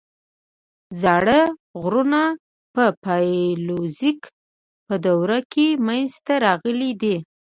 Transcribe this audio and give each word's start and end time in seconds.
زاړه 1.01 1.39
غرونه 1.81 2.21
په 2.73 2.83
پالیوزویک 3.03 4.21
په 4.87 4.95
دوره 5.05 5.39
کې 5.51 5.67
منځته 5.85 6.33
راغلي 6.45 6.91
دي. 7.01 7.15